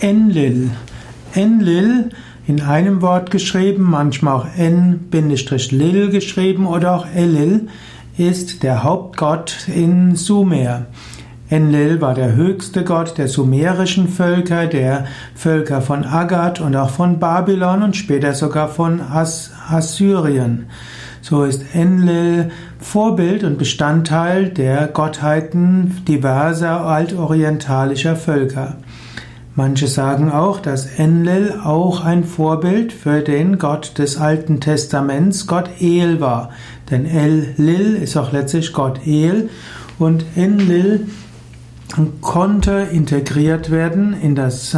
Enlil. 0.00 0.70
Enlil 1.34 2.10
in 2.46 2.60
einem 2.60 3.00
Wort 3.00 3.30
geschrieben, 3.30 3.84
manchmal 3.84 4.34
auch 4.34 4.46
N-Lil 4.56 6.10
geschrieben 6.10 6.66
oder 6.66 6.94
auch 6.94 7.06
Elil, 7.14 7.68
ist 8.18 8.62
der 8.62 8.84
Hauptgott 8.84 9.68
in 9.68 10.14
Sumer. 10.14 10.86
Enlil 11.48 12.00
war 12.00 12.14
der 12.14 12.34
höchste 12.34 12.84
Gott 12.84 13.18
der 13.18 13.28
sumerischen 13.28 14.08
Völker, 14.08 14.66
der 14.66 15.06
Völker 15.34 15.80
von 15.80 16.04
Agad 16.04 16.60
und 16.60 16.74
auch 16.76 16.90
von 16.90 17.18
Babylon 17.18 17.82
und 17.82 17.96
später 17.96 18.34
sogar 18.34 18.68
von 18.68 19.00
As 19.00 19.52
Assyrien. 19.68 20.66
So 21.20 21.44
ist 21.44 21.64
Enlil 21.74 22.50
Vorbild 22.78 23.44
und 23.44 23.56
Bestandteil 23.56 24.50
der 24.50 24.88
Gottheiten 24.88 26.04
diverser 26.06 26.82
altorientalischer 26.82 28.16
Völker. 28.16 28.76
Manche 29.56 29.86
sagen 29.86 30.32
auch, 30.32 30.58
dass 30.58 30.86
Enlil 30.98 31.54
auch 31.62 32.04
ein 32.04 32.24
Vorbild 32.24 32.92
für 32.92 33.20
den 33.20 33.58
Gott 33.58 33.98
des 33.98 34.16
Alten 34.16 34.60
Testaments, 34.60 35.46
Gott 35.46 35.70
El 35.80 36.20
war. 36.20 36.50
Denn 36.90 37.06
El-Lil 37.06 37.94
ist 37.94 38.16
auch 38.16 38.32
letztlich 38.32 38.72
Gott 38.72 39.06
El 39.06 39.48
und 40.00 40.24
Enlil 40.34 41.06
konnte 42.20 42.88
integriert 42.90 43.70
werden 43.70 44.16
in 44.20 44.34
das 44.34 44.76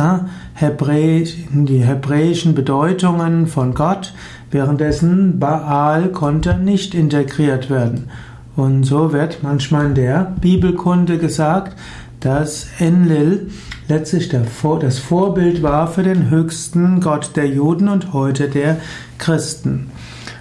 Hebräisch, 0.52 1.36
in 1.52 1.64
die 1.64 1.78
hebräischen 1.78 2.54
Bedeutungen 2.54 3.46
von 3.46 3.72
Gott, 3.72 4.12
währenddessen 4.50 5.38
Baal 5.38 6.08
konnte 6.08 6.58
nicht 6.58 6.94
integriert 6.94 7.70
werden. 7.70 8.10
Und 8.56 8.84
so 8.84 9.12
wird 9.12 9.42
manchmal 9.42 9.86
in 9.86 9.94
der 9.94 10.34
Bibelkunde 10.40 11.18
gesagt, 11.18 11.76
dass 12.20 12.68
Enlil 12.78 13.50
letztlich 13.88 14.28
das 14.28 14.98
Vorbild 14.98 15.62
war 15.62 15.86
für 15.86 16.02
den 16.02 16.30
höchsten 16.30 17.00
Gott 17.00 17.30
der 17.36 17.48
Juden 17.48 17.88
und 17.88 18.12
heute 18.12 18.48
der 18.48 18.78
Christen. 19.18 19.90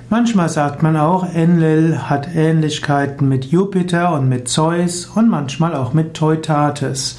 Manchmal 0.10 0.50
sagt 0.50 0.84
man 0.84 0.98
auch, 0.98 1.34
Enlil 1.34 1.98
hat 1.98 2.30
Ähnlichkeiten 2.36 3.28
mit 3.28 3.46
Jupiter 3.46 4.14
und 4.14 4.30
mit 4.30 4.48
Zeus 4.48 5.06
und 5.08 5.30
manchmal 5.30 5.76
auch 5.76 5.94
mit 5.94 6.14
Teutates. 6.14 7.18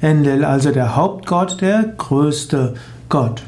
Enlil 0.00 0.44
also 0.44 0.70
der 0.70 0.94
Hauptgott, 0.94 1.60
der 1.60 1.82
größte 1.96 2.74
Gott. 3.08 3.42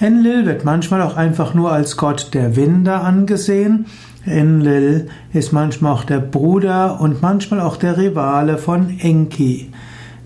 Enlil 0.00 0.46
wird 0.46 0.64
manchmal 0.64 1.02
auch 1.02 1.16
einfach 1.16 1.52
nur 1.52 1.70
als 1.70 1.98
Gott 1.98 2.32
der 2.32 2.56
Winde 2.56 2.94
angesehen. 2.94 3.84
Enlil 4.24 5.08
ist 5.34 5.52
manchmal 5.52 5.92
auch 5.92 6.04
der 6.04 6.20
Bruder 6.20 7.00
und 7.02 7.20
manchmal 7.20 7.60
auch 7.60 7.76
der 7.76 7.98
Rivale 7.98 8.56
von 8.56 8.98
Enki. 8.98 9.70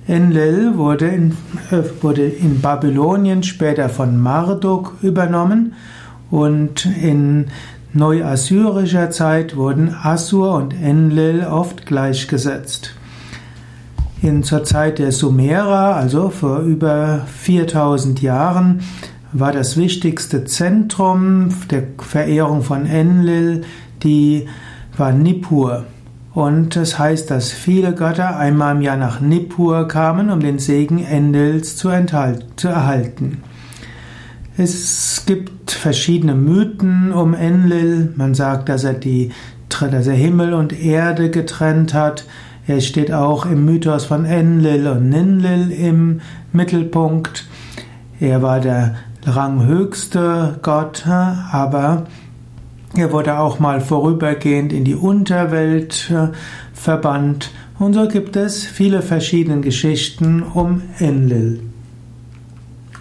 Enlil 0.07 0.77
wurde 0.77 1.09
in, 1.09 1.33
äh, 1.73 1.83
wurde 2.03 2.25
in 2.25 2.61
Babylonien 2.61 3.43
später 3.43 3.89
von 3.89 4.17
Marduk 4.17 4.95
übernommen 5.03 5.75
und 6.31 6.87
in 6.87 7.47
neuassyrischer 7.93 9.11
Zeit 9.11 9.57
wurden 9.57 9.93
Assur 10.03 10.55
und 10.55 10.73
Enlil 10.81 11.45
oft 11.45 11.85
gleichgesetzt. 11.85 12.95
In 14.23 14.45
zur 14.45 14.63
Zeit 14.63 15.01
der 15.01 15.11
Sumerer, 15.11 15.97
also 15.97 16.31
vor 16.31 16.61
über 16.61 17.23
4000 17.27 18.23
Jahren, 18.23 18.81
war 19.35 19.53
das 19.53 19.77
wichtigste 19.77 20.45
Zentrum 20.45 21.51
der 21.71 21.83
Verehrung 21.99 22.63
von 22.63 22.87
Enlil 22.87 23.65
die 24.05 24.47
war 24.97 25.13
Nippur. 25.13 25.85
Und 26.33 26.77
es 26.77 26.91
das 26.91 26.99
heißt, 26.99 27.31
dass 27.31 27.51
viele 27.51 27.95
Götter 27.95 28.37
einmal 28.37 28.77
im 28.77 28.83
Jahr 28.83 28.97
nach 28.97 29.21
Nippur 29.21 29.89
kamen, 29.89 30.31
um 30.31 30.41
den 30.41 30.59
Segen 30.59 31.05
Enlils 31.05 31.77
zu, 31.77 31.91
zu 32.57 32.69
erhalten. 32.69 33.43
Es 34.57 35.25
gibt 35.27 35.71
verschiedene 35.73 36.35
Mythen 36.35 37.13
um 37.13 37.35
Enlil. 37.35 38.13
Man 38.17 38.35
sagt, 38.35 38.69
dass 38.69 38.85
er 38.85 38.95
die, 38.95 39.31
dass 39.69 40.07
er 40.07 40.15
Himmel 40.15 40.55
und 40.55 40.79
Erde 40.79 41.31
getrennt 41.31 41.95
hat. 41.95 42.25
Er 42.67 42.81
steht 42.81 43.13
auch 43.13 43.47
im 43.47 43.65
Mythos 43.65 44.05
von 44.05 44.25
Enlil 44.25 44.87
und 44.87 45.09
Ninlil 45.09 45.71
im 45.71 46.21
Mittelpunkt. 46.53 47.47
Er 48.21 48.43
war 48.43 48.61
der 48.61 48.95
ranghöchste 49.27 50.59
Gott, 50.63 51.07
aber 51.07 52.07
er 52.97 53.13
wurde 53.13 53.39
auch 53.39 53.59
mal 53.59 53.81
vorübergehend 53.81 54.73
in 54.73 54.85
die 54.85 54.95
Unterwelt 54.95 56.13
verbannt. 56.73 57.51
Und 57.79 57.95
so 57.95 58.07
gibt 58.07 58.37
es 58.37 58.65
viele 58.65 59.03
verschiedene 59.03 59.61
Geschichten 59.61 60.43
um 60.43 60.83
Enlil. 60.99 61.61